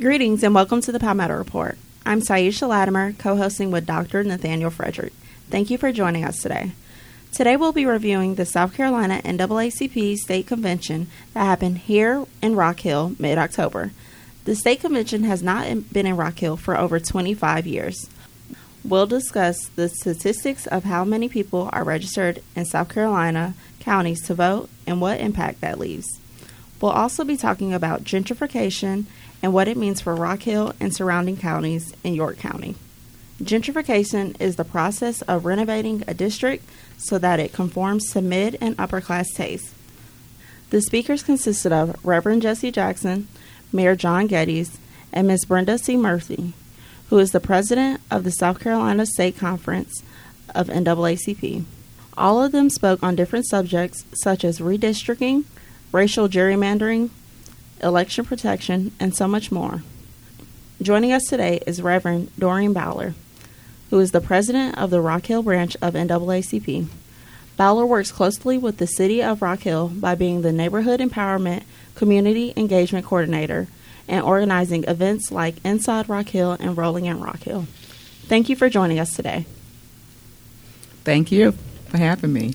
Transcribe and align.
Greetings 0.00 0.42
and 0.42 0.54
welcome 0.54 0.80
to 0.80 0.92
the 0.92 0.98
Palmetto 0.98 1.36
Report. 1.36 1.76
I'm 2.06 2.22
Saisha 2.22 2.66
Latimer, 2.66 3.12
co 3.12 3.36
hosting 3.36 3.70
with 3.70 3.84
Dr. 3.84 4.24
Nathaniel 4.24 4.70
Frederick. 4.70 5.12
Thank 5.50 5.68
you 5.68 5.76
for 5.76 5.92
joining 5.92 6.24
us 6.24 6.40
today. 6.40 6.72
Today 7.32 7.54
we'll 7.54 7.72
be 7.72 7.84
reviewing 7.84 8.36
the 8.36 8.46
South 8.46 8.72
Carolina 8.72 9.20
NAACP 9.22 10.16
State 10.16 10.46
Convention 10.46 11.08
that 11.34 11.44
happened 11.44 11.78
here 11.80 12.24
in 12.40 12.56
Rock 12.56 12.80
Hill 12.80 13.14
mid 13.18 13.36
October. 13.36 13.90
The 14.46 14.56
State 14.56 14.80
Convention 14.80 15.24
has 15.24 15.42
not 15.42 15.92
been 15.92 16.06
in 16.06 16.16
Rock 16.16 16.38
Hill 16.38 16.56
for 16.56 16.78
over 16.78 16.98
25 16.98 17.66
years. 17.66 18.08
We'll 18.82 19.06
discuss 19.06 19.68
the 19.68 19.90
statistics 19.90 20.66
of 20.66 20.84
how 20.84 21.04
many 21.04 21.28
people 21.28 21.68
are 21.74 21.84
registered 21.84 22.42
in 22.56 22.64
South 22.64 22.88
Carolina 22.88 23.52
counties 23.80 24.22
to 24.28 24.34
vote 24.34 24.70
and 24.86 24.98
what 25.02 25.20
impact 25.20 25.60
that 25.60 25.78
leaves. 25.78 26.19
We'll 26.80 26.92
also 26.92 27.24
be 27.24 27.36
talking 27.36 27.74
about 27.74 28.04
gentrification 28.04 29.04
and 29.42 29.52
what 29.52 29.68
it 29.68 29.76
means 29.76 30.00
for 30.00 30.14
Rock 30.14 30.42
Hill 30.42 30.74
and 30.80 30.94
surrounding 30.94 31.36
counties 31.36 31.94
in 32.02 32.14
York 32.14 32.38
County. 32.38 32.76
Gentrification 33.42 34.38
is 34.40 34.56
the 34.56 34.64
process 34.64 35.22
of 35.22 35.46
renovating 35.46 36.04
a 36.06 36.14
district 36.14 36.64
so 36.98 37.18
that 37.18 37.40
it 37.40 37.52
conforms 37.52 38.10
to 38.12 38.20
mid 38.20 38.58
and 38.60 38.74
upper 38.78 39.00
class 39.00 39.30
tastes. 39.32 39.74
The 40.70 40.82
speakers 40.82 41.22
consisted 41.22 41.72
of 41.72 41.96
Reverend 42.04 42.42
Jesse 42.42 42.70
Jackson, 42.70 43.28
Mayor 43.72 43.96
John 43.96 44.28
Gettys, 44.28 44.76
and 45.12 45.26
Ms. 45.26 45.46
Brenda 45.46 45.78
C. 45.78 45.96
Murphy, 45.96 46.52
who 47.08 47.18
is 47.18 47.32
the 47.32 47.40
president 47.40 48.00
of 48.10 48.24
the 48.24 48.30
South 48.30 48.60
Carolina 48.60 49.06
State 49.06 49.36
Conference 49.36 50.02
of 50.54 50.68
NAACP. 50.68 51.64
All 52.16 52.42
of 52.42 52.52
them 52.52 52.70
spoke 52.70 53.02
on 53.02 53.16
different 53.16 53.48
subjects 53.48 54.04
such 54.22 54.44
as 54.44 54.60
redistricting, 54.60 55.44
racial 55.92 56.28
gerrymandering, 56.28 57.10
election 57.82 58.24
protection, 58.24 58.92
and 59.00 59.14
so 59.14 59.26
much 59.26 59.50
more. 59.50 59.82
Joining 60.82 61.12
us 61.12 61.24
today 61.24 61.60
is 61.66 61.82
Reverend 61.82 62.30
Doreen 62.38 62.72
Bowler, 62.72 63.14
who 63.90 63.98
is 63.98 64.12
the 64.12 64.20
president 64.20 64.78
of 64.78 64.90
the 64.90 65.00
Rock 65.00 65.26
Hill 65.26 65.42
branch 65.42 65.76
of 65.82 65.94
NAACP. 65.94 66.86
Bowler 67.56 67.84
works 67.84 68.10
closely 68.10 68.56
with 68.56 68.78
the 68.78 68.86
City 68.86 69.22
of 69.22 69.42
Rock 69.42 69.60
Hill 69.60 69.88
by 69.88 70.14
being 70.14 70.40
the 70.40 70.52
Neighborhood 70.52 71.00
Empowerment 71.00 71.64
Community 71.94 72.54
Engagement 72.56 73.04
Coordinator 73.04 73.68
and 74.08 74.24
organizing 74.24 74.84
events 74.84 75.30
like 75.30 75.56
Inside 75.64 76.08
Rock 76.08 76.28
Hill 76.28 76.56
and 76.58 76.76
Rolling 76.76 77.04
in 77.04 77.20
Rock 77.20 77.40
Hill. 77.40 77.66
Thank 78.22 78.48
you 78.48 78.56
for 78.56 78.70
joining 78.70 78.98
us 78.98 79.14
today. 79.14 79.44
Thank 81.04 81.30
you 81.30 81.52
for 81.88 81.98
having 81.98 82.32
me. 82.32 82.54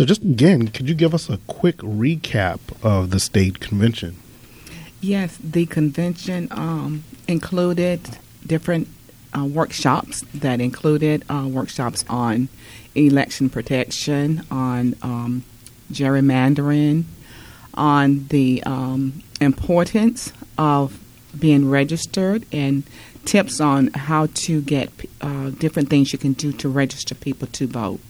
So, 0.00 0.06
just 0.06 0.22
again, 0.22 0.68
could 0.68 0.88
you 0.88 0.94
give 0.94 1.12
us 1.12 1.28
a 1.28 1.36
quick 1.46 1.76
recap 1.76 2.58
of 2.82 3.10
the 3.10 3.20
state 3.20 3.60
convention? 3.60 4.16
Yes, 5.02 5.36
the 5.36 5.66
convention 5.66 6.48
um, 6.52 7.04
included 7.28 8.16
different 8.46 8.88
uh, 9.36 9.44
workshops 9.44 10.22
that 10.32 10.58
included 10.58 11.26
uh, 11.28 11.46
workshops 11.46 12.06
on 12.08 12.48
election 12.94 13.50
protection, 13.50 14.46
on 14.50 14.96
um, 15.02 15.44
gerrymandering, 15.92 17.04
on 17.74 18.26
the 18.28 18.62
um, 18.64 19.22
importance 19.38 20.32
of 20.56 20.98
being 21.38 21.68
registered, 21.68 22.46
and 22.50 22.84
tips 23.26 23.60
on 23.60 23.88
how 23.88 24.28
to 24.32 24.62
get 24.62 24.88
uh, 25.20 25.50
different 25.50 25.90
things 25.90 26.10
you 26.14 26.18
can 26.18 26.32
do 26.32 26.52
to 26.52 26.70
register 26.70 27.14
people 27.14 27.46
to 27.48 27.66
vote. 27.66 28.00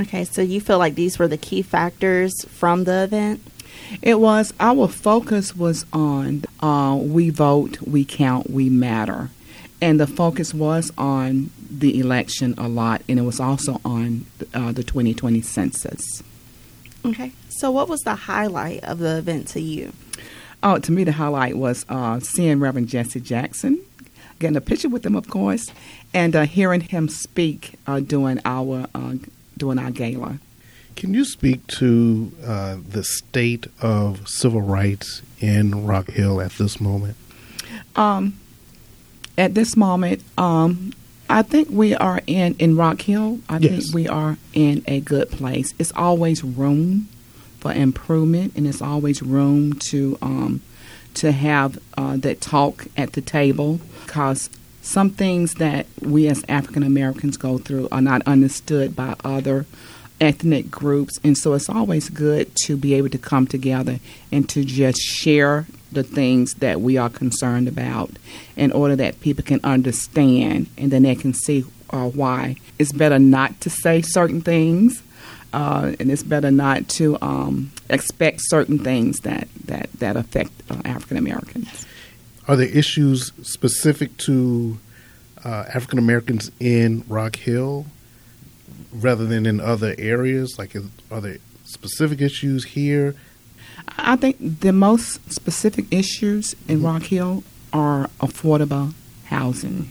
Okay, 0.00 0.24
so 0.24 0.42
you 0.42 0.60
feel 0.60 0.78
like 0.78 0.94
these 0.94 1.18
were 1.18 1.26
the 1.26 1.36
key 1.36 1.62
factors 1.62 2.44
from 2.44 2.84
the 2.84 3.02
event? 3.04 3.42
It 4.00 4.20
was. 4.20 4.52
Our 4.60 4.86
focus 4.86 5.56
was 5.56 5.86
on 5.92 6.44
uh, 6.60 6.96
we 7.00 7.30
vote, 7.30 7.80
we 7.82 8.04
count, 8.04 8.50
we 8.50 8.68
matter. 8.68 9.30
And 9.80 9.98
the 9.98 10.06
focus 10.06 10.52
was 10.52 10.92
on 10.98 11.50
the 11.70 11.98
election 12.00 12.54
a 12.58 12.68
lot, 12.68 13.02
and 13.08 13.18
it 13.18 13.22
was 13.22 13.38
also 13.40 13.80
on 13.84 14.26
uh, 14.52 14.72
the 14.72 14.82
2020 14.82 15.40
census. 15.40 16.22
Okay. 17.04 17.32
So, 17.48 17.70
what 17.70 17.88
was 17.88 18.00
the 18.00 18.14
highlight 18.14 18.84
of 18.84 18.98
the 18.98 19.18
event 19.18 19.48
to 19.48 19.60
you? 19.60 19.92
Oh, 20.62 20.78
to 20.78 20.92
me, 20.92 21.04
the 21.04 21.12
highlight 21.12 21.56
was 21.56 21.86
uh, 21.88 22.18
seeing 22.20 22.58
Reverend 22.58 22.88
Jesse 22.88 23.20
Jackson, 23.20 23.80
getting 24.40 24.56
a 24.56 24.60
picture 24.60 24.88
with 24.88 25.06
him, 25.06 25.14
of 25.14 25.28
course, 25.28 25.70
and 26.12 26.34
uh, 26.34 26.42
hearing 26.42 26.80
him 26.80 27.08
speak 27.08 27.74
uh, 27.86 28.00
during 28.00 28.40
our 28.44 28.86
uh, 28.94 29.14
during 29.58 29.78
our 29.78 29.90
gala. 29.90 30.38
Can 30.96 31.14
you 31.14 31.24
speak 31.24 31.64
to 31.78 32.32
uh, 32.44 32.78
the 32.88 33.04
state 33.04 33.66
of 33.80 34.28
civil 34.28 34.62
rights 34.62 35.22
in 35.38 35.86
Rock 35.86 36.10
Hill 36.10 36.40
at 36.40 36.52
this 36.52 36.80
moment? 36.80 37.16
Um, 37.94 38.38
at 39.36 39.54
this 39.54 39.76
moment, 39.76 40.22
um, 40.36 40.92
I 41.30 41.42
think 41.42 41.68
we 41.70 41.94
are 41.94 42.20
in 42.26 42.56
in 42.58 42.76
Rock 42.76 43.02
Hill. 43.02 43.38
I 43.48 43.58
yes. 43.58 43.70
think 43.70 43.94
we 43.94 44.08
are 44.08 44.38
in 44.54 44.82
a 44.86 45.00
good 45.00 45.30
place. 45.30 45.72
It's 45.78 45.92
always 45.94 46.42
room 46.42 47.08
for 47.60 47.72
improvement, 47.72 48.54
and 48.56 48.66
it's 48.66 48.82
always 48.82 49.22
room 49.22 49.74
to 49.90 50.18
um, 50.22 50.62
to 51.14 51.32
have 51.32 51.78
uh, 51.96 52.16
that 52.16 52.40
talk 52.40 52.86
at 52.96 53.12
the 53.12 53.20
table 53.20 53.80
because 54.04 54.50
some 54.82 55.10
things 55.10 55.54
that 55.54 55.86
we 56.00 56.28
as 56.28 56.44
African 56.48 56.82
Americans 56.82 57.36
go 57.36 57.58
through 57.58 57.88
are 57.90 58.00
not 58.00 58.22
understood 58.26 58.94
by 58.94 59.14
other 59.24 59.66
ethnic 60.20 60.70
groups. 60.70 61.18
And 61.22 61.36
so 61.36 61.54
it's 61.54 61.68
always 61.68 62.08
good 62.08 62.54
to 62.64 62.76
be 62.76 62.94
able 62.94 63.08
to 63.10 63.18
come 63.18 63.46
together 63.46 63.98
and 64.32 64.48
to 64.50 64.64
just 64.64 65.00
share 65.00 65.66
the 65.92 66.02
things 66.02 66.54
that 66.54 66.80
we 66.80 66.96
are 66.96 67.08
concerned 67.08 67.68
about 67.68 68.10
in 68.56 68.72
order 68.72 68.96
that 68.96 69.20
people 69.20 69.44
can 69.44 69.60
understand 69.64 70.68
and 70.76 70.90
then 70.90 71.02
they 71.02 71.14
can 71.14 71.32
see 71.32 71.64
uh, 71.90 72.08
why 72.08 72.56
it's 72.78 72.92
better 72.92 73.18
not 73.18 73.60
to 73.62 73.70
say 73.70 74.02
certain 74.02 74.40
things. 74.40 75.02
Uh, 75.50 75.94
and 75.98 76.10
it's 76.10 76.22
better 76.22 76.50
not 76.50 76.86
to 76.88 77.16
um, 77.22 77.72
expect 77.88 78.38
certain 78.42 78.78
things 78.78 79.20
that, 79.20 79.48
that, 79.64 79.90
that 79.94 80.14
affect 80.14 80.52
uh, 80.70 80.80
African 80.84 81.16
Americans. 81.16 81.86
Are 82.48 82.56
there 82.56 82.66
issues 82.66 83.32
specific 83.42 84.16
to 84.18 84.78
uh, 85.44 85.66
African 85.72 85.98
Americans 85.98 86.50
in 86.58 87.04
Rock 87.06 87.36
Hill 87.36 87.86
rather 88.92 89.26
than 89.26 89.44
in 89.44 89.60
other 89.60 89.94
areas? 89.98 90.58
Like, 90.58 90.74
are 91.10 91.20
there 91.20 91.36
specific 91.64 92.22
issues 92.22 92.64
here? 92.64 93.14
I 93.98 94.16
think 94.16 94.60
the 94.60 94.72
most 94.72 95.30
specific 95.30 95.84
issues 95.90 96.54
in 96.66 96.78
mm-hmm. 96.78 96.86
Rock 96.86 97.02
Hill 97.02 97.44
are 97.72 98.08
affordable 98.20 98.94
housing. 99.26 99.90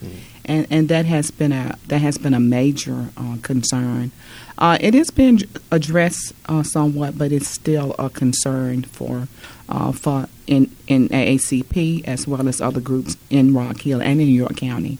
Mm-hmm. 0.00 0.18
And, 0.44 0.66
and 0.70 0.88
that 0.88 1.04
has 1.06 1.30
been 1.30 1.52
a 1.52 1.76
that 1.88 2.00
has 2.00 2.16
been 2.16 2.32
a 2.32 2.40
major 2.40 3.10
uh, 3.16 3.36
concern. 3.42 4.12
Uh, 4.56 4.78
it 4.80 4.94
has 4.94 5.10
been 5.10 5.40
addressed 5.70 6.32
uh, 6.46 6.62
somewhat, 6.62 7.18
but 7.18 7.32
it's 7.32 7.48
still 7.48 7.94
a 7.98 8.08
concern 8.08 8.82
for 8.82 9.28
uh, 9.68 9.92
for 9.92 10.28
in 10.46 10.66
NAACP 10.88 12.04
as 12.06 12.26
well 12.26 12.48
as 12.48 12.60
other 12.60 12.80
groups 12.80 13.16
in 13.30 13.54
Rock 13.54 13.80
Hill 13.80 14.00
and 14.00 14.20
in 14.20 14.26
New 14.26 14.32
York 14.32 14.56
County. 14.56 14.98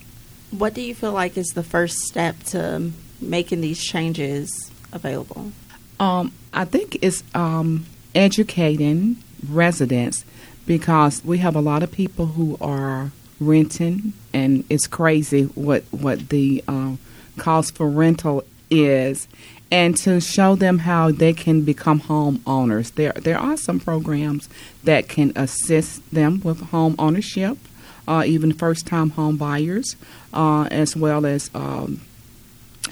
What 0.50 0.74
do 0.74 0.80
you 0.80 0.94
feel 0.94 1.12
like 1.12 1.36
is 1.36 1.48
the 1.48 1.62
first 1.62 1.96
step 2.00 2.42
to 2.44 2.90
making 3.20 3.60
these 3.60 3.82
changes 3.82 4.70
available? 4.92 5.52
Um, 6.00 6.32
I 6.52 6.64
think 6.64 6.98
it's 7.02 7.22
um, 7.34 7.86
educating 8.14 9.16
residents 9.48 10.24
because 10.66 11.24
we 11.24 11.38
have 11.38 11.56
a 11.56 11.60
lot 11.60 11.82
of 11.82 11.90
people 11.90 12.26
who 12.26 12.56
are 12.60 13.10
renting, 13.40 14.12
and 14.32 14.64
it's 14.68 14.86
crazy 14.86 15.44
what 15.44 15.84
what 15.90 16.28
the 16.28 16.62
uh, 16.68 16.96
cost 17.36 17.74
for 17.74 17.88
rental 17.88 18.44
is, 18.70 19.28
and 19.70 19.96
to 19.98 20.20
show 20.20 20.54
them 20.56 20.78
how 20.80 21.10
they 21.10 21.32
can 21.32 21.62
become 21.62 22.00
homeowners. 22.00 22.94
There 22.94 23.12
there 23.12 23.38
are 23.38 23.56
some 23.56 23.80
programs 23.80 24.48
that 24.84 25.08
can 25.08 25.32
assist 25.36 26.08
them 26.10 26.40
with 26.42 26.70
home 26.70 26.94
ownership, 26.98 27.58
uh, 28.06 28.24
even 28.26 28.52
first 28.52 28.86
time 28.86 29.10
home 29.10 29.36
buyers, 29.36 29.96
uh, 30.32 30.64
as 30.70 30.96
well 30.96 31.26
as 31.26 31.50
um, 31.54 32.00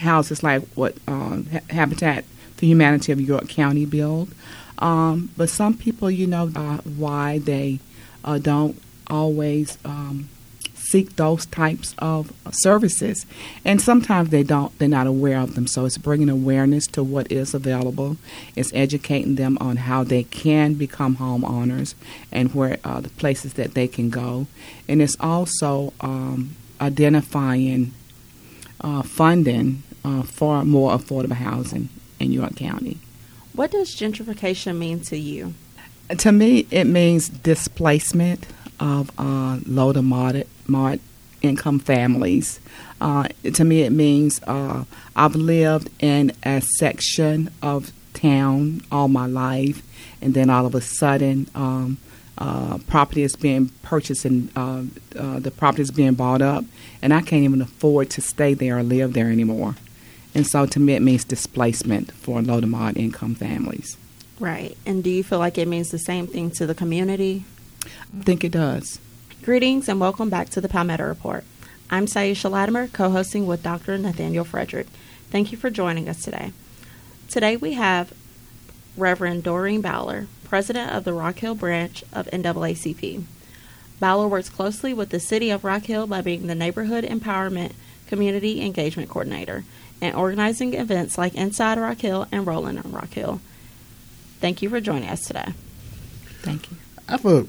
houses 0.00 0.42
like 0.42 0.62
what 0.74 0.96
uh, 1.08 1.42
Habitat 1.70 2.24
for 2.56 2.66
Humanity 2.66 3.12
of 3.12 3.20
York 3.20 3.48
County 3.48 3.86
build. 3.86 4.30
Um, 4.78 5.30
but 5.36 5.48
some 5.48 5.74
people, 5.74 6.10
you 6.10 6.26
know, 6.26 6.50
uh, 6.54 6.78
why 6.78 7.38
they 7.38 7.80
uh, 8.24 8.38
don't 8.38 8.80
always 9.08 9.78
um, 9.84 10.28
seek 10.96 11.16
those 11.16 11.44
types 11.44 11.94
of 11.98 12.32
services, 12.50 13.26
and 13.66 13.82
sometimes 13.82 14.30
they 14.30 14.42
don't. 14.42 14.76
They're 14.78 14.88
not 14.88 15.06
aware 15.06 15.38
of 15.38 15.54
them. 15.54 15.66
So 15.66 15.84
it's 15.84 15.98
bringing 15.98 16.30
awareness 16.30 16.86
to 16.88 17.02
what 17.02 17.30
is 17.30 17.52
available. 17.52 18.16
It's 18.54 18.72
educating 18.72 19.34
them 19.34 19.58
on 19.60 19.76
how 19.76 20.04
they 20.04 20.24
can 20.24 20.72
become 20.72 21.16
homeowners 21.16 21.94
and 22.32 22.54
where 22.54 22.78
uh, 22.82 23.00
the 23.00 23.10
places 23.10 23.52
that 23.54 23.74
they 23.74 23.86
can 23.86 24.08
go, 24.08 24.46
and 24.88 25.02
it's 25.02 25.16
also 25.20 25.92
um, 26.00 26.56
identifying 26.80 27.92
uh, 28.80 29.02
funding 29.02 29.82
uh, 30.02 30.22
for 30.22 30.64
more 30.64 30.96
affordable 30.96 31.32
housing 31.32 31.90
in 32.18 32.32
York 32.32 32.56
County. 32.56 32.96
What 33.52 33.70
does 33.70 33.94
gentrification 33.94 34.78
mean 34.78 35.00
to 35.00 35.18
you? 35.18 35.52
To 36.08 36.32
me, 36.32 36.66
it 36.70 36.84
means 36.84 37.28
displacement 37.28 38.46
of 38.78 39.10
uh, 39.18 39.58
low 39.66 39.92
to 39.92 40.02
moderate, 40.02 40.48
moderate 40.68 41.00
income 41.42 41.78
families. 41.78 42.60
Uh, 43.00 43.28
to 43.52 43.64
me, 43.64 43.82
it 43.82 43.90
means 43.90 44.40
uh, 44.44 44.84
I've 45.14 45.36
lived 45.36 45.90
in 46.00 46.32
a 46.42 46.60
section 46.60 47.50
of 47.62 47.92
town 48.14 48.82
all 48.90 49.08
my 49.08 49.26
life, 49.26 49.82
and 50.20 50.34
then 50.34 50.50
all 50.50 50.66
of 50.66 50.74
a 50.74 50.80
sudden, 50.80 51.48
um, 51.54 51.98
uh, 52.38 52.78
property 52.86 53.22
is 53.22 53.34
being 53.34 53.68
purchased 53.82 54.26
and 54.26 54.50
uh, 54.56 54.82
uh, 55.18 55.38
the 55.38 55.50
property 55.50 55.82
is 55.82 55.90
being 55.90 56.14
bought 56.14 56.42
up, 56.42 56.64
and 57.02 57.14
I 57.14 57.20
can't 57.22 57.44
even 57.44 57.62
afford 57.62 58.10
to 58.10 58.20
stay 58.20 58.54
there 58.54 58.78
or 58.78 58.82
live 58.82 59.12
there 59.12 59.30
anymore. 59.30 59.74
And 60.34 60.46
so, 60.46 60.66
to 60.66 60.78
me, 60.78 60.92
it 60.94 61.00
means 61.00 61.24
displacement 61.24 62.12
for 62.12 62.42
low 62.42 62.60
to 62.60 62.66
moderate 62.66 62.98
income 62.98 63.34
families. 63.34 63.96
Right. 64.38 64.76
And 64.84 65.02
do 65.02 65.08
you 65.08 65.24
feel 65.24 65.38
like 65.38 65.56
it 65.56 65.66
means 65.66 65.88
the 65.88 65.98
same 65.98 66.26
thing 66.26 66.50
to 66.52 66.66
the 66.66 66.74
community? 66.74 67.44
I 67.84 68.22
think 68.22 68.44
it 68.44 68.52
does. 68.52 69.00
Greetings 69.46 69.88
and 69.88 70.00
welcome 70.00 70.28
back 70.28 70.48
to 70.48 70.60
the 70.60 70.68
Palmetto 70.68 71.06
Report. 71.06 71.44
I'm 71.88 72.06
Saisha 72.06 72.50
Latimer, 72.50 72.88
co 72.88 73.10
hosting 73.10 73.46
with 73.46 73.62
Dr. 73.62 73.96
Nathaniel 73.96 74.44
Frederick. 74.44 74.88
Thank 75.30 75.52
you 75.52 75.56
for 75.56 75.70
joining 75.70 76.08
us 76.08 76.20
today. 76.20 76.50
Today 77.30 77.56
we 77.56 77.74
have 77.74 78.12
Reverend 78.96 79.44
Doreen 79.44 79.82
Bowler, 79.82 80.26
president 80.42 80.90
of 80.90 81.04
the 81.04 81.12
Rock 81.12 81.38
Hill 81.38 81.54
branch 81.54 82.02
of 82.12 82.26
NAACP. 82.32 83.22
Bowler 84.00 84.26
works 84.26 84.48
closely 84.48 84.92
with 84.92 85.10
the 85.10 85.20
City 85.20 85.50
of 85.50 85.62
Rock 85.62 85.84
Hill 85.84 86.08
by 86.08 86.22
being 86.22 86.48
the 86.48 86.56
Neighborhood 86.56 87.04
Empowerment 87.04 87.70
Community 88.08 88.66
Engagement 88.66 89.08
Coordinator 89.08 89.62
and 90.02 90.16
organizing 90.16 90.74
events 90.74 91.16
like 91.16 91.36
Inside 91.36 91.78
Rock 91.78 91.98
Hill 91.98 92.26
and 92.32 92.48
Rolling 92.48 92.78
on 92.78 92.90
Rock 92.90 93.10
Hill. 93.10 93.40
Thank 94.40 94.60
you 94.60 94.70
for 94.70 94.80
joining 94.80 95.08
us 95.08 95.20
today. 95.20 95.52
Thank 96.42 96.68
you. 96.68 96.78
I 97.08 97.12
have 97.12 97.24
a 97.24 97.46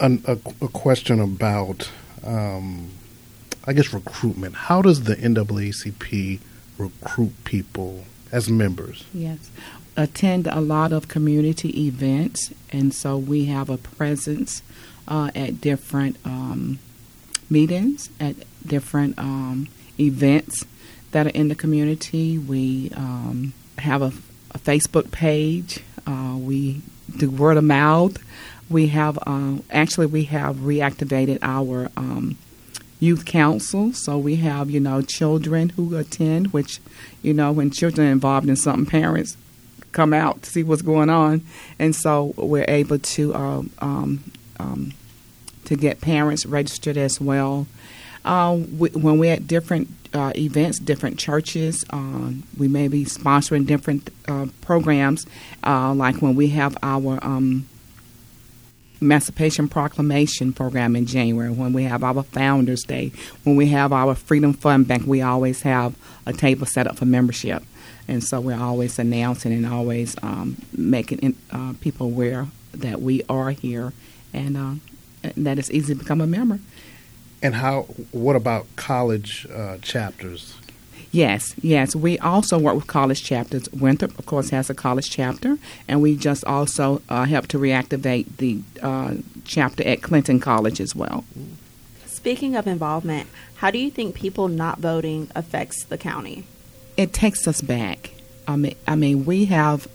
a, 0.00 0.38
a 0.62 0.68
question 0.68 1.20
about, 1.20 1.90
um, 2.24 2.90
I 3.66 3.72
guess, 3.72 3.92
recruitment. 3.92 4.54
How 4.54 4.82
does 4.82 5.04
the 5.04 5.16
NAACP 5.16 6.40
recruit 6.78 7.32
people 7.44 8.04
as 8.32 8.48
members? 8.48 9.04
Yes. 9.12 9.50
Attend 9.96 10.46
a 10.46 10.60
lot 10.60 10.92
of 10.92 11.08
community 11.08 11.86
events, 11.86 12.52
and 12.70 12.94
so 12.94 13.18
we 13.18 13.46
have 13.46 13.68
a 13.68 13.76
presence 13.76 14.62
uh, 15.08 15.30
at 15.34 15.60
different 15.60 16.16
um, 16.24 16.78
meetings, 17.50 18.10
at 18.20 18.36
different 18.64 19.18
um, 19.18 19.68
events 19.98 20.64
that 21.10 21.26
are 21.26 21.30
in 21.30 21.48
the 21.48 21.54
community. 21.54 22.38
We 22.38 22.92
um, 22.94 23.54
have 23.78 24.02
a, 24.02 24.12
a, 24.52 24.58
Facebook 24.58 25.10
page. 25.10 25.80
Uh, 26.06 26.36
we 26.38 26.82
do 27.16 27.30
word 27.30 27.56
of 27.56 27.64
mouth. 27.64 28.18
We 28.70 28.88
have 28.88 29.18
uh, 29.26 29.58
actually 29.70 30.06
we 30.06 30.24
have 30.24 30.56
reactivated 30.56 31.38
our 31.42 31.90
um, 31.96 32.36
youth 33.00 33.24
council. 33.24 33.92
So 33.92 34.18
we 34.18 34.36
have 34.36 34.70
you 34.70 34.80
know 34.80 35.02
children 35.02 35.70
who 35.70 35.96
attend, 35.96 36.52
which 36.52 36.80
you 37.22 37.34
know 37.34 37.52
when 37.52 37.70
children 37.70 38.08
are 38.08 38.12
involved 38.12 38.48
in 38.48 38.56
something, 38.56 38.86
parents 38.86 39.36
come 39.92 40.12
out 40.12 40.42
to 40.42 40.50
see 40.50 40.62
what's 40.62 40.82
going 40.82 41.10
on, 41.10 41.42
and 41.78 41.94
so 41.94 42.34
we're 42.36 42.66
able 42.68 42.98
to 42.98 43.34
um, 43.34 43.70
um, 43.78 44.24
um 44.60 44.92
to 45.64 45.76
get 45.76 46.00
parents 46.00 46.46
registered 46.46 46.96
as 46.96 47.20
well. 47.20 47.66
Uh, 48.24 48.58
we, 48.76 48.90
when 48.90 49.18
we're 49.18 49.32
at 49.32 49.46
different 49.46 49.88
uh, 50.14 50.32
events, 50.36 50.78
different 50.78 51.18
churches. 51.18 51.84
Uh, 51.90 52.32
we 52.56 52.68
may 52.68 52.88
be 52.88 53.04
sponsoring 53.04 53.66
different 53.66 54.10
uh, 54.26 54.46
programs, 54.60 55.26
uh, 55.64 55.92
like 55.94 56.22
when 56.22 56.34
we 56.34 56.48
have 56.48 56.76
our 56.82 57.18
um, 57.22 57.68
Emancipation 59.00 59.68
Proclamation 59.68 60.52
program 60.52 60.96
in 60.96 61.06
January, 61.06 61.50
when 61.50 61.72
we 61.72 61.84
have 61.84 62.02
our 62.02 62.22
Founders 62.22 62.82
Day, 62.82 63.12
when 63.44 63.56
we 63.56 63.68
have 63.68 63.92
our 63.92 64.14
Freedom 64.14 64.52
Fund 64.52 64.88
Bank, 64.88 65.04
we 65.06 65.22
always 65.22 65.62
have 65.62 65.96
a 66.26 66.32
table 66.32 66.66
set 66.66 66.86
up 66.86 66.96
for 66.96 67.06
membership. 67.06 67.62
And 68.08 68.24
so 68.24 68.40
we're 68.40 68.58
always 68.58 68.98
announcing 68.98 69.52
and 69.52 69.66
always 69.66 70.16
um, 70.22 70.56
making 70.76 71.36
uh, 71.50 71.74
people 71.80 72.06
aware 72.06 72.48
that 72.72 73.00
we 73.00 73.22
are 73.28 73.50
here 73.50 73.92
and, 74.32 74.56
uh, 74.56 75.30
that 75.36 75.58
it's 75.58 75.70
easy 75.70 75.94
to 75.94 75.98
become 75.98 76.20
a 76.20 76.26
member. 76.26 76.58
And 77.42 77.54
how? 77.54 77.82
What 78.10 78.34
about 78.34 78.66
college 78.76 79.46
uh, 79.54 79.78
chapters? 79.78 80.56
Yes, 81.10 81.54
yes. 81.62 81.96
We 81.96 82.18
also 82.18 82.58
work 82.58 82.74
with 82.74 82.86
college 82.86 83.24
chapters. 83.24 83.70
Winthrop, 83.72 84.18
of 84.18 84.26
course, 84.26 84.50
has 84.50 84.68
a 84.68 84.74
college 84.74 85.10
chapter, 85.10 85.58
and 85.86 86.02
we 86.02 86.16
just 86.16 86.44
also 86.44 87.00
uh, 87.08 87.24
help 87.24 87.46
to 87.48 87.58
reactivate 87.58 88.26
the 88.36 88.60
uh, 88.82 89.14
chapter 89.44 89.86
at 89.86 90.02
Clinton 90.02 90.38
College 90.38 90.80
as 90.80 90.94
well. 90.94 91.24
Speaking 92.06 92.56
of 92.56 92.66
involvement, 92.66 93.28
how 93.56 93.70
do 93.70 93.78
you 93.78 93.90
think 93.90 94.14
people 94.14 94.48
not 94.48 94.80
voting 94.80 95.30
affects 95.34 95.84
the 95.84 95.96
county? 95.96 96.44
It 96.96 97.12
takes 97.12 97.48
us 97.48 97.62
back. 97.62 98.10
I 98.46 98.56
mean, 98.56 98.76
I 98.86 98.96
mean, 98.96 99.24
we 99.24 99.46
have 99.46 99.88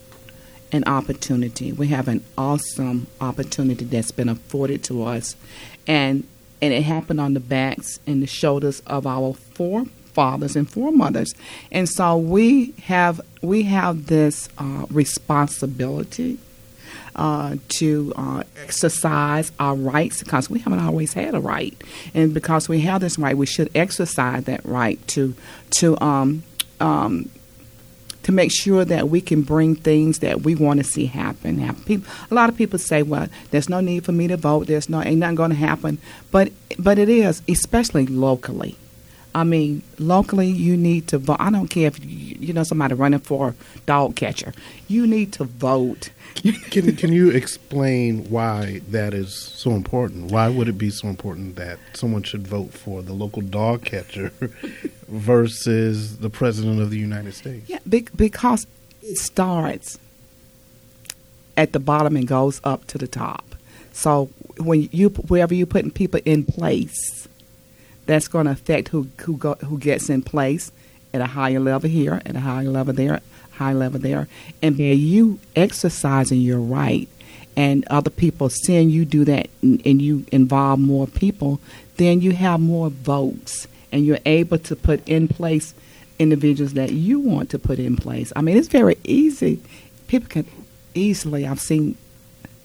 an 0.71 0.83
opportunity. 0.86 1.71
We 1.71 1.88
have 1.89 2.07
an 2.07 2.24
awesome 2.38 3.07
opportunity 3.21 3.86
that's 3.86 4.12
been 4.12 4.30
afforded 4.30 4.83
to 4.86 5.04
us, 5.04 5.36
and 5.86 6.27
and 6.62 6.74
it 6.74 6.83
happened 6.83 7.19
on 7.19 7.33
the 7.33 7.39
backs 7.39 8.00
and 8.07 8.24
the 8.24 8.27
shoulders 8.27 8.80
of 8.88 9.06
our 9.06 9.33
forefathers 10.13 10.56
and 10.56 10.69
foremothers. 10.69 11.33
And 11.71 11.89
so 11.89 12.18
we 12.18 12.74
have 12.83 13.21
we 13.42 13.63
have 13.63 14.07
this 14.07 14.50
uh, 14.57 14.86
responsibility 14.89 16.39
uh, 17.15 17.57
to 17.68 18.13
uh, 18.15 18.44
exercise 18.63 19.51
our 19.60 19.75
rights 19.75 20.24
because 20.24 20.50
we 20.50 20.60
haven't 20.60 20.80
always 20.80 21.13
had 21.13 21.36
a 21.36 21.39
right, 21.39 21.75
and 22.13 22.33
because 22.33 22.69
we 22.69 22.81
have 22.81 23.01
this 23.01 23.18
right, 23.19 23.38
we 23.38 23.45
should 23.45 23.69
exercise 23.75 24.45
that 24.45 24.63
right 24.65 25.06
to 25.07 25.36
to 25.71 26.00
um, 26.01 26.44
um, 26.80 27.30
to 28.24 28.31
make 28.31 28.51
sure 28.51 28.86
that 28.86 29.09
we 29.09 29.21
can 29.21 29.42
bring 29.42 29.75
things 29.75 30.19
that 30.19 30.42
we 30.42 30.56
want 30.56 30.80
to 30.80 30.83
see 30.83 31.06
happen. 31.06 31.74
People, 31.86 32.12
a 32.31 32.33
lot 32.33 32.50
of 32.50 32.57
people 32.57 32.80
say, 32.80 33.04
"Well, 33.04 33.27
there's 33.51 33.69
no 33.69 33.80
need 33.80 34.06
for 34.06 34.12
me 34.12 34.27
to 34.27 34.38
vote. 34.38 34.68
There's 34.68 34.89
no 34.89 35.04
ain't 35.04 35.18
nothing 35.18 35.36
going 35.36 35.51
to 35.51 35.57
happen," 35.57 36.00
but 36.31 36.51
but 36.80 36.98
it 36.98 37.09
is, 37.09 37.44
especially 37.48 38.07
locally. 38.07 38.77
I 39.35 39.44
mean, 39.44 39.81
locally, 39.97 40.47
you 40.47 40.77
need 40.77 41.07
to 41.09 41.18
vote. 41.18 41.38
I 41.39 41.50
don't 41.50 41.68
care 41.68 41.88
if 41.88 42.03
you, 42.03 42.38
you 42.39 42.53
know 42.53 42.63
somebody 42.63 42.94
running 42.94 43.19
for 43.19 43.56
dog 43.85 44.15
catcher. 44.15 44.53
You 44.88 45.07
need 45.07 45.33
to 45.33 45.45
vote. 45.45 46.12
can 46.69 46.95
Can 46.95 47.13
you 47.13 47.31
explain 47.31 48.30
why 48.30 48.81
that 48.89 49.13
is 49.13 49.33
so 49.33 49.71
important? 49.71 50.31
Why 50.31 50.50
would 50.50 50.68
it 50.68 50.77
be 50.77 50.89
so 50.89 51.07
important 51.07 51.56
that 51.56 51.80
someone 51.94 52.23
should 52.23 52.47
vote 52.47 52.73
for 52.73 53.02
the 53.02 53.13
local 53.13 53.42
dog 53.42 53.85
catcher 53.85 54.30
versus 55.07 56.18
the 56.18 56.30
president 56.30 56.81
of 56.81 56.92
the 56.92 56.99
United 56.99 57.33
States? 57.33 57.69
Yeah, 57.69 57.80
because 57.85 58.68
it 59.02 59.18
starts 59.18 59.99
at 61.57 61.73
the 61.73 61.80
bottom 61.80 62.16
and 62.16 62.28
goes 62.28 62.61
up 62.63 62.85
to 62.87 62.97
the 62.97 63.07
top. 63.07 63.56
So 63.94 64.25
when 64.57 64.90
you 64.92 65.09
wherever 65.09 65.54
you're 65.54 65.68
putting 65.68 65.92
people 65.92 66.19
in 66.25 66.44
place, 66.44 67.28
that's 68.06 68.28
going 68.28 68.45
to 68.45 68.52
affect 68.52 68.90
who 68.90 69.07
who 69.22 69.38
go, 69.38 69.56
who 69.56 69.78
gets 69.78 70.10
in 70.10 70.22
place 70.22 70.72
at 71.14 71.22
a 71.22 71.28
higher 71.28 71.60
level 71.60 71.90
here, 71.90 72.22
at 72.26 72.36
a 72.36 72.40
higher 72.40 72.69
level 72.69 72.94
there, 72.94 73.22
high 73.52 73.74
level 73.74 74.00
there, 74.00 74.28
and 74.62 74.78
by 74.78 74.83
you 74.83 75.40
exercising 75.56 76.42
your 76.42 76.60
right 76.60 77.07
and 77.56 77.86
other 77.88 78.10
people 78.10 78.50
seeing 78.50 78.90
you 78.90 79.06
do 79.06 79.24
that 79.26 79.48
and, 79.62 79.81
and 79.86 80.02
you 80.02 80.26
involve 80.31 80.80
more 80.80 81.07
people, 81.07 81.60
then 81.98 82.22
you 82.22 82.31
have 82.31 82.60
more 82.60 82.90
votes 82.90 83.68
and 83.92 84.06
you're 84.06 84.19
able 84.26 84.57
to 84.57 84.76
put 84.76 85.07
in 85.07 85.28
place 85.28 85.74
individuals 86.18 86.74
that 86.74 86.92
you 86.92 87.19
want 87.19 87.50
to 87.52 87.60
put 87.60 87.80
in 87.80 87.95
place. 87.95 88.33
I 88.36 88.42
mean, 88.42 88.57
it's 88.57 88.68
very 88.68 88.98
easy. 89.04 89.60
People 90.07 90.30
can 90.30 90.48
easily, 90.95 91.45
I've 91.45 91.60
seen 91.60 91.95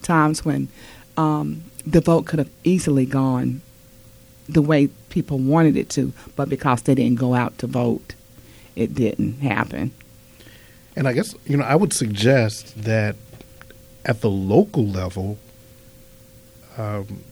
times 0.02 0.45
when 0.45 0.68
um, 1.16 1.64
the 1.87 2.00
vote 2.00 2.26
could 2.26 2.38
have 2.38 2.50
easily 2.64 3.04
gone 3.04 3.61
the 4.49 4.62
way 4.62 4.88
people 5.08 5.38
wanted 5.38 5.76
it 5.76 5.88
to, 5.90 6.12
but 6.36 6.48
because 6.48 6.82
they 6.82 6.94
didn't 6.94 7.18
go 7.18 7.34
out 7.34 7.58
to 7.58 7.66
vote, 7.66 8.14
it 8.76 8.94
didn't 8.94 9.40
happen. 9.40 9.92
And 10.96 11.06
I 11.06 11.12
guess, 11.12 11.34
you 11.46 11.56
know, 11.56 11.64
I 11.64 11.76
would 11.76 11.92
suggest 11.92 12.84
that 12.84 13.16
at 14.04 14.20
the 14.20 14.30
local 14.30 14.86
level, 14.86 15.38
um, 16.76 17.22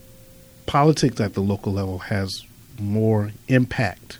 politics 0.66 1.20
at 1.20 1.34
the 1.34 1.40
local 1.40 1.72
level 1.72 1.98
has 1.98 2.42
more 2.78 3.32
impact 3.48 4.18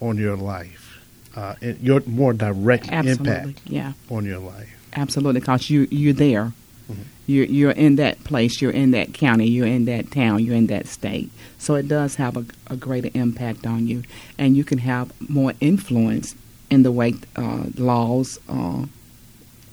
on 0.00 0.16
your 0.16 0.36
life, 0.36 1.00
uh, 1.36 1.54
your 1.60 2.02
more 2.06 2.32
direct 2.32 2.88
Absolutely. 2.90 3.32
impact 3.32 3.60
yeah. 3.66 3.92
on 4.08 4.24
your 4.24 4.38
life. 4.38 4.68
Absolutely, 4.94 5.40
because 5.40 5.70
you 5.70 5.86
you're 5.90 6.12
there. 6.12 6.52
Mm-hmm. 6.90 7.02
You're 7.26 7.46
you're 7.46 7.70
in 7.70 7.96
that 7.96 8.22
place. 8.24 8.60
You're 8.60 8.72
in 8.72 8.90
that 8.90 9.14
county. 9.14 9.46
You're 9.48 9.66
in 9.66 9.84
that 9.84 10.10
town. 10.10 10.44
You're 10.44 10.56
in 10.56 10.66
that 10.66 10.86
state. 10.86 11.30
So 11.58 11.74
it 11.74 11.88
does 11.88 12.16
have 12.16 12.36
a, 12.36 12.44
a 12.68 12.76
greater 12.76 13.10
impact 13.14 13.66
on 13.66 13.86
you, 13.86 14.02
and 14.38 14.56
you 14.56 14.64
can 14.64 14.78
have 14.78 15.12
more 15.30 15.52
influence 15.60 16.34
in 16.70 16.82
the 16.82 16.92
way 16.92 17.14
uh, 17.36 17.64
laws 17.76 18.38
uh, 18.48 18.86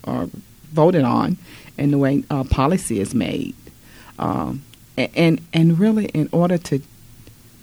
are 0.03 0.27
voted 0.71 1.03
on, 1.03 1.37
and 1.77 1.93
the 1.93 1.97
way 1.97 2.23
uh, 2.29 2.43
policy 2.43 2.99
is 2.99 3.15
made. 3.15 3.55
Um, 4.19 4.63
and 4.97 5.41
and 5.53 5.79
really, 5.79 6.05
in 6.07 6.29
order 6.31 6.57
to 6.57 6.81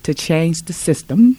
to 0.02 0.14
change 0.14 0.62
the 0.62 0.73
system, 0.73 1.38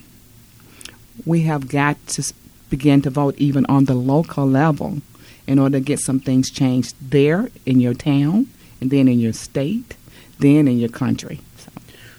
we 1.26 1.42
have 1.42 1.68
got 1.68 1.96
to 2.08 2.34
begin 2.70 3.02
to 3.02 3.10
vote 3.10 3.36
even 3.38 3.66
on 3.68 3.86
the 3.86 3.94
local 3.94 4.46
level 4.46 5.02
in 5.48 5.60
order 5.60 5.80
to 5.80 5.84
get 5.84 6.00
some 6.00 6.20
things 6.20 6.50
changed 6.50 6.96
there 7.02 7.50
in 7.66 7.80
your 7.80 7.94
town, 7.94 8.48
and 8.82 8.92
then 8.92 9.08
in 9.08 9.20
your 9.20 9.34
state, 9.34 9.96
then 10.40 10.68
in 10.68 10.78
your 10.78 10.90
country. 10.90 11.42
So, 11.58 11.72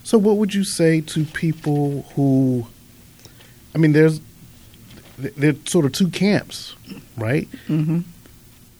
so 0.04 0.18
what 0.18 0.36
would 0.36 0.54
you 0.54 0.64
say 0.64 1.00
to 1.02 1.24
people 1.24 2.02
who? 2.14 2.66
I 3.74 3.78
mean, 3.78 3.92
there's 3.92 4.20
there 5.18 5.50
are 5.50 5.56
sort 5.66 5.84
of 5.86 5.92
two 5.92 6.08
camps, 6.08 6.74
right? 7.16 7.48
Mm-hmm. 7.68 8.00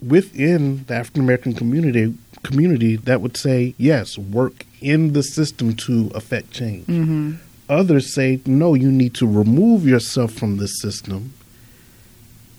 Within 0.07 0.85
the 0.85 0.95
African 0.95 1.23
American 1.23 1.55
community, 1.55 2.15
community 2.43 2.97
that 2.97 3.21
would 3.21 3.37
say 3.37 3.75
yes, 3.79 4.19
work 4.19 4.65
in 4.81 5.12
the 5.12 5.23
system 5.23 5.75
to 5.75 6.11
affect 6.15 6.50
change. 6.53 6.87
Mm-hmm. 6.87 7.35
Others 7.69 8.15
say 8.15 8.41
no, 8.47 8.75
you 8.75 8.93
need 8.93 9.15
to 9.15 9.26
remove 9.26 9.87
yourself 9.87 10.33
from 10.33 10.59
the 10.59 10.69
system 10.69 11.33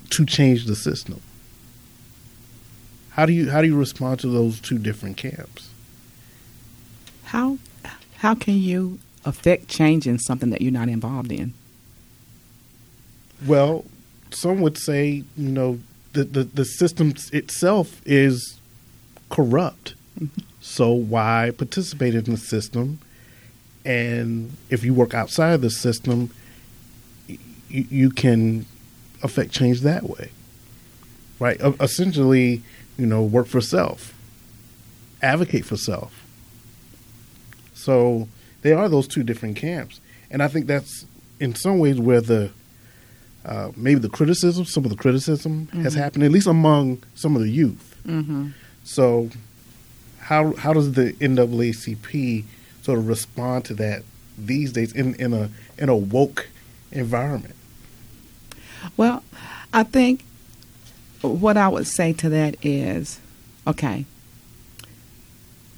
to 0.09 0.25
change 0.25 0.65
the 0.65 0.75
system. 0.75 1.21
How 3.17 3.25
do 3.25 3.33
you 3.33 3.49
how 3.49 3.61
do 3.61 3.67
you 3.67 3.75
respond 3.75 4.19
to 4.19 4.27
those 4.27 4.61
two 4.61 4.77
different 4.77 5.17
camps? 5.17 5.69
How 7.25 7.57
how 8.17 8.35
can 8.35 8.53
you 8.59 8.99
affect 9.25 9.67
change 9.67 10.05
in 10.05 10.19
something 10.19 10.51
that 10.51 10.61
you're 10.61 10.71
not 10.71 10.87
involved 10.87 11.31
in? 11.31 11.53
Well, 13.45 13.85
some 14.29 14.61
would 14.61 14.77
say, 14.77 15.23
you 15.35 15.49
know, 15.49 15.79
the 16.13 16.25
the, 16.25 16.43
the 16.43 16.63
system 16.63 17.15
itself 17.33 18.01
is 18.05 18.59
corrupt. 19.29 19.95
Mm-hmm. 20.19 20.41
So 20.59 20.91
why 20.91 21.53
participate 21.57 22.13
in 22.13 22.25
the 22.25 22.35
system? 22.35 22.99
And 23.85 24.51
if 24.69 24.83
you 24.83 24.93
work 24.93 25.13
outside 25.13 25.61
the 25.61 25.69
system, 25.69 26.29
y- 27.29 27.37
you 27.69 28.09
can 28.09 28.65
affect 29.23 29.53
change 29.53 29.79
that 29.81 30.03
way, 30.03 30.29
right? 31.39 31.57
Essentially, 31.79 32.63
you 32.97 33.05
know, 33.05 33.23
work 33.23 33.47
for 33.47 33.61
self, 33.61 34.13
advocate 35.21 35.65
for 35.65 35.77
self. 35.77 36.23
So 37.73 38.27
there 38.61 38.77
are 38.77 38.89
those 38.89 39.07
two 39.07 39.23
different 39.23 39.55
camps, 39.55 40.01
and 40.31 40.41
I 40.41 40.47
think 40.47 40.67
that's 40.67 41.05
in 41.39 41.55
some 41.55 41.79
ways 41.79 41.99
where 41.99 42.21
the 42.21 42.51
uh, 43.45 43.71
maybe 43.77 43.99
the 43.99 44.09
criticism, 44.09 44.65
some 44.65 44.83
of 44.83 44.89
the 44.89 44.97
criticism 44.97 45.67
has 45.67 45.93
happened, 45.93 46.23
at 46.23 46.31
least 46.31 46.47
among 46.47 47.01
some 47.15 47.35
of 47.35 47.41
the 47.41 47.49
youth. 47.49 47.97
Mm-hmm. 48.05 48.49
So, 48.83 49.29
how 50.19 50.53
how 50.55 50.73
does 50.73 50.93
the 50.93 51.13
NAACP 51.13 52.43
sort 52.81 52.99
of 52.99 53.07
respond 53.07 53.63
to 53.65 53.73
that 53.75 54.03
these 54.37 54.73
days 54.73 54.91
in, 54.91 55.15
in 55.15 55.33
a 55.33 55.49
in 55.77 55.87
a 55.87 55.95
woke 55.95 56.49
environment? 56.91 57.55
Well, 58.97 59.23
I 59.73 59.83
think 59.83 60.23
what 61.21 61.57
I 61.57 61.67
would 61.67 61.87
say 61.87 62.13
to 62.13 62.29
that 62.29 62.57
is, 62.63 63.19
okay, 63.65 64.05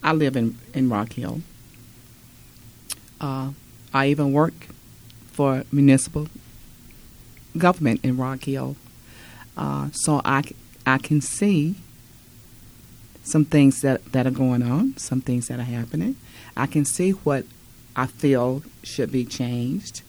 I 0.04 0.14
live 0.14 0.36
in 0.36 0.58
in 0.74 0.90
Rock 0.90 1.14
Hill. 1.14 1.42
Uh, 3.20 3.52
I 3.94 4.08
even 4.08 4.32
work 4.32 4.68
for 5.32 5.64
municipal 5.72 6.28
government 7.58 8.00
in 8.04 8.18
Rock 8.18 8.44
Hill, 8.44 8.76
uh, 9.58 9.90
so 9.92 10.22
I 10.24 10.98
can 11.00 11.22
see 11.22 11.76
some 13.24 13.46
things 13.46 13.82
that 13.82 14.12
that 14.12 14.26
are 14.26 14.32
going 14.32 14.64
on, 14.64 14.98
some 14.98 15.22
things 15.22 15.48
that 15.48 15.60
are 15.60 15.64
happening. 15.64 16.16
I 16.56 16.66
can 16.66 16.86
see 16.86 17.12
what 17.12 17.46
I 17.96 18.08
feel 18.08 18.64
should 18.84 19.12
be 19.12 19.26
changed. 19.26 20.02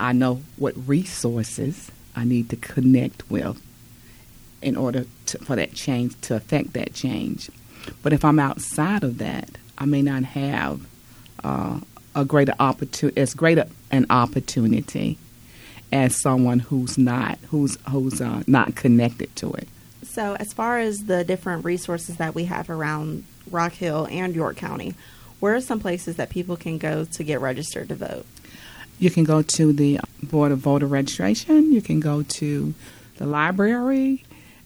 I 0.00 0.12
know 0.12 0.42
what 0.56 0.74
resources 0.88 1.90
I 2.16 2.24
need 2.24 2.50
to 2.50 2.56
connect 2.56 3.30
with 3.30 3.62
in 4.64 4.76
order 4.76 5.06
to, 5.26 5.38
for 5.38 5.56
that 5.56 5.74
change 5.74 6.20
to 6.22 6.36
affect 6.36 6.72
that 6.72 6.94
change. 6.94 7.50
But 8.02 8.12
if 8.12 8.24
I'm 8.24 8.38
outside 8.38 9.04
of 9.04 9.18
that, 9.18 9.50
I 9.76 9.84
may 9.84 10.02
not 10.02 10.24
have 10.24 10.86
uh, 11.42 11.80
a 12.14 12.24
greater 12.24 12.54
opportunity, 12.58 13.20
as 13.20 13.34
great 13.34 13.58
an 13.90 14.06
opportunity 14.10 15.18
as 15.92 16.20
someone 16.20 16.58
who's 16.58 16.96
not 16.96 17.38
who's 17.50 17.76
who's 17.90 18.20
uh, 18.20 18.42
not 18.46 18.74
connected 18.74 19.34
to 19.36 19.52
it. 19.52 19.68
So, 20.02 20.34
as 20.36 20.52
far 20.52 20.78
as 20.78 21.04
the 21.04 21.24
different 21.24 21.64
resources 21.64 22.16
that 22.16 22.34
we 22.34 22.44
have 22.44 22.70
around 22.70 23.24
Rock 23.50 23.72
Hill 23.72 24.06
and 24.10 24.34
York 24.34 24.56
County, 24.56 24.94
where 25.40 25.54
are 25.54 25.60
some 25.60 25.80
places 25.80 26.16
that 26.16 26.30
people 26.30 26.56
can 26.56 26.78
go 26.78 27.04
to 27.04 27.24
get 27.24 27.40
registered 27.40 27.88
to 27.88 27.94
vote? 27.94 28.26
You 28.98 29.10
can 29.10 29.24
go 29.24 29.42
to 29.42 29.72
the 29.72 30.00
Board 30.22 30.52
of 30.52 30.58
Voter 30.58 30.86
Registration. 30.86 31.72
You 31.72 31.82
can 31.82 32.00
go 32.00 32.22
to 32.22 32.74
the 33.16 33.26
library. 33.26 34.24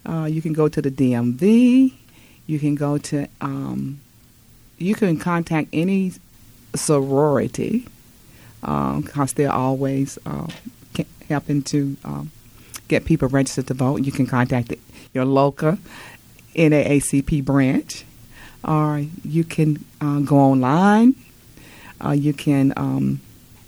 Uh, 0.08 0.24
you 0.24 0.40
can 0.40 0.52
go 0.52 0.68
to 0.68 0.80
the 0.80 0.90
DMV. 0.90 1.92
You 2.46 2.58
can 2.58 2.74
go 2.74 2.98
to. 2.98 3.28
Um, 3.40 4.00
you 4.78 4.94
can 4.94 5.18
contact 5.18 5.68
any 5.72 6.12
sorority 6.74 7.86
because 8.60 9.32
they're 9.34 9.52
always 9.52 10.18
uh, 10.24 10.46
helping 11.28 11.62
to 11.62 11.96
um, 12.04 12.30
get 12.88 13.04
people 13.04 13.28
registered 13.28 13.66
to 13.66 13.74
vote. 13.74 14.04
You 14.04 14.12
can 14.12 14.26
contact 14.26 14.68
the, 14.68 14.78
your 15.12 15.24
local 15.24 15.78
NAACP 16.54 17.44
branch, 17.44 18.04
or 18.64 19.04
you 19.24 19.44
can 19.44 19.84
uh, 20.00 20.20
go 20.20 20.38
online. 20.38 21.14
Uh, 22.02 22.12
you 22.12 22.32
can 22.32 22.72
um, 22.76 23.20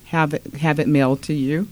have 0.07 0.33
it 0.35 0.45
have 0.55 0.79
it 0.79 0.89
mailed 0.89 1.23
to 1.23 1.35
you. 1.35 1.69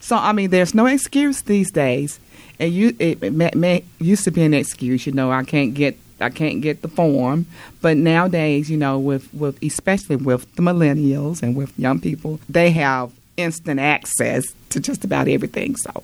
So 0.00 0.16
I 0.16 0.32
mean, 0.32 0.50
there's 0.50 0.74
no 0.74 0.86
excuse 0.86 1.42
these 1.42 1.70
days. 1.70 2.20
And 2.60 2.72
you 2.72 2.96
it, 2.98 3.22
it 3.22 3.32
may, 3.32 3.50
may, 3.54 3.84
used 4.00 4.24
to 4.24 4.30
be 4.30 4.42
an 4.42 4.54
excuse, 4.54 5.06
you 5.06 5.12
know. 5.12 5.30
I 5.30 5.44
can't 5.44 5.74
get 5.74 5.96
I 6.20 6.30
can't 6.30 6.60
get 6.60 6.82
the 6.82 6.88
form, 6.88 7.46
but 7.80 7.96
nowadays, 7.96 8.70
you 8.70 8.76
know, 8.76 8.98
with 8.98 9.32
with 9.32 9.62
especially 9.62 10.16
with 10.16 10.52
the 10.56 10.62
millennials 10.62 11.42
and 11.42 11.54
with 11.54 11.78
young 11.78 12.00
people, 12.00 12.40
they 12.48 12.70
have 12.72 13.12
instant 13.36 13.78
access 13.78 14.44
to 14.70 14.80
just 14.80 15.04
about 15.04 15.28
everything. 15.28 15.76
So, 15.76 16.02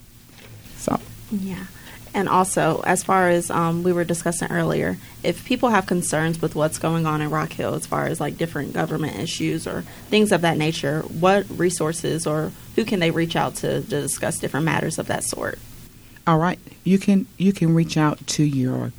so 0.77 1.01
Yeah. 1.31 1.67
And 2.15 2.29
also, 2.29 2.81
as 2.87 3.03
far 3.03 3.29
as 3.29 3.51
um, 3.51 3.83
we 3.83 3.93
were 3.93 4.05
discussing 4.05 4.51
earlier, 4.51 4.97
if 5.23 5.45
people 5.45 5.71
have 5.71 5.87
concerns 5.87 6.41
with 6.41 6.55
what's 6.55 6.79
going 6.79 7.07
on 7.07 7.21
in 7.21 7.29
Rock 7.29 7.53
Hill, 7.53 7.75
as 7.75 7.87
far 7.87 8.07
as 8.07 8.21
like 8.21 8.39
different 8.39 8.73
government 8.73 9.19
issues 9.19 9.67
or 9.67 9.83
things 10.09 10.31
of 10.31 10.41
that 10.43 10.57
nature, 10.57 11.01
what 11.03 11.45
resources 11.51 12.27
or 12.27 12.53
who 12.77 12.85
can 12.85 13.01
they 13.01 13.11
reach 13.11 13.35
out 13.35 13.57
to 13.57 13.81
to 13.83 14.03
discuss 14.03 14.39
different 14.39 14.65
matters 14.65 14.99
of 14.99 15.09
that 15.09 15.25
sort? 15.25 15.59
all 16.27 16.39
right, 16.39 16.59
you 16.85 16.99
can 16.99 17.27
you 17.37 17.53
can 17.53 17.75
reach 17.75 17.97
out 17.97 18.27
to 18.29 18.45
your 18.45 18.93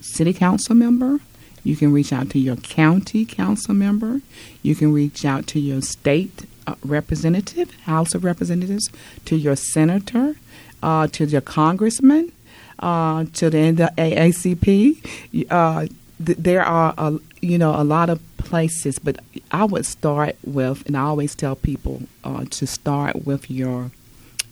city 0.00 0.32
council 0.32 0.74
member. 0.74 1.18
You 1.64 1.76
can 1.76 1.92
reach 1.92 2.12
out 2.12 2.30
to 2.30 2.38
your 2.38 2.56
county 2.56 3.24
council 3.24 3.74
member. 3.74 4.20
You 4.62 4.74
can 4.74 4.92
reach 4.92 5.24
out 5.24 5.46
to 5.48 5.60
your 5.60 5.80
state 5.80 6.46
uh, 6.66 6.74
representative, 6.84 7.72
House 7.82 8.14
of 8.14 8.24
Representatives, 8.24 8.88
to 9.26 9.36
your 9.36 9.56
senator, 9.56 10.36
uh, 10.82 11.06
to 11.08 11.24
your 11.24 11.40
congressman, 11.40 12.32
uh, 12.78 13.24
to 13.34 13.50
the 13.50 13.58
NAACP. 13.58 15.46
Uh, 15.50 15.86
th- 16.24 16.38
there 16.38 16.62
are, 16.62 16.94
a, 16.98 17.18
you 17.40 17.58
know, 17.58 17.74
a 17.80 17.84
lot 17.84 18.10
of 18.10 18.20
places, 18.38 18.98
but 18.98 19.18
I 19.50 19.64
would 19.64 19.86
start 19.86 20.36
with, 20.44 20.86
and 20.86 20.96
I 20.96 21.02
always 21.02 21.34
tell 21.34 21.56
people 21.56 22.02
uh, 22.24 22.44
to 22.50 22.66
start 22.66 23.24
with 23.24 23.50
your 23.50 23.90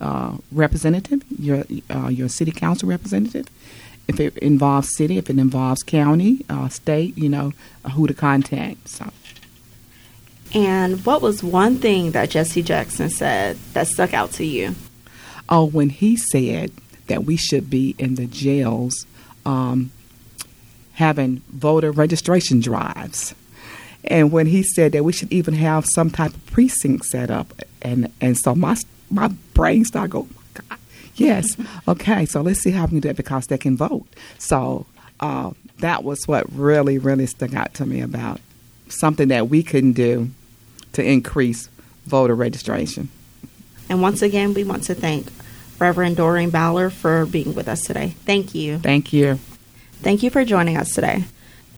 uh, 0.00 0.38
representative, 0.50 1.22
your 1.38 1.64
uh, 1.90 2.08
your 2.08 2.28
city 2.28 2.52
council 2.52 2.88
representative. 2.88 3.48
If 4.08 4.18
it 4.18 4.36
involves 4.38 4.96
city, 4.96 5.18
if 5.18 5.28
it 5.28 5.38
involves 5.38 5.82
county, 5.82 6.44
state, 6.70 7.16
you 7.18 7.28
know 7.28 7.52
who 7.92 8.06
to 8.06 8.14
contact. 8.14 8.88
So. 8.88 9.10
And 10.52 11.04
what 11.06 11.22
was 11.22 11.44
one 11.44 11.78
thing 11.78 12.10
that 12.10 12.30
Jesse 12.30 12.62
Jackson 12.62 13.08
said 13.08 13.56
that 13.72 13.86
stuck 13.86 14.12
out 14.12 14.32
to 14.32 14.44
you? 14.44 14.74
Oh, 15.50 15.64
when 15.64 15.90
he 15.90 16.16
said 16.16 16.70
that 17.08 17.24
we 17.24 17.36
should 17.36 17.68
be 17.68 17.96
in 17.98 18.14
the 18.14 18.26
jails 18.26 19.06
um, 19.44 19.90
having 20.92 21.42
voter 21.50 21.90
registration 21.90 22.60
drives. 22.60 23.34
And 24.04 24.30
when 24.30 24.46
he 24.46 24.62
said 24.62 24.92
that 24.92 25.04
we 25.04 25.12
should 25.12 25.32
even 25.32 25.54
have 25.54 25.84
some 25.86 26.10
type 26.10 26.34
of 26.34 26.46
precinct 26.46 27.06
set 27.06 27.30
up, 27.30 27.52
and, 27.82 28.12
and 28.20 28.38
so 28.38 28.54
my 28.54 28.76
my 29.10 29.28
brain 29.54 29.84
started 29.84 30.12
going, 30.12 30.28
oh 30.32 30.62
God, 30.68 30.78
yes, 31.16 31.46
okay, 31.88 32.24
so 32.26 32.40
let's 32.40 32.60
see 32.60 32.70
how 32.70 32.84
we 32.84 32.90
can 32.90 33.00
do 33.00 33.08
it 33.08 33.16
because 33.16 33.48
they 33.48 33.58
can 33.58 33.76
vote. 33.76 34.06
So 34.38 34.86
uh, 35.18 35.50
that 35.78 36.04
was 36.04 36.26
what 36.26 36.46
really, 36.52 36.98
really 36.98 37.26
stuck 37.26 37.54
out 37.54 37.74
to 37.74 37.86
me 37.86 38.00
about 38.00 38.40
something 38.88 39.28
that 39.28 39.48
we 39.48 39.62
can 39.62 39.92
do 39.92 40.30
to 40.92 41.02
increase 41.02 41.68
voter 42.06 42.34
registration. 42.34 43.08
And 43.88 44.00
once 44.00 44.22
again, 44.22 44.54
we 44.54 44.64
want 44.64 44.84
to 44.84 44.94
thank 44.94 45.26
Reverend 45.80 46.16
Doreen 46.16 46.50
Ballard 46.50 46.92
for 46.92 47.26
being 47.26 47.54
with 47.54 47.68
us 47.68 47.80
today. 47.80 48.14
Thank 48.26 48.54
you. 48.54 48.78
Thank 48.78 49.12
you. 49.12 49.38
Thank 50.02 50.22
you 50.22 50.30
for 50.30 50.44
joining 50.44 50.76
us 50.76 50.94
today. 50.94 51.24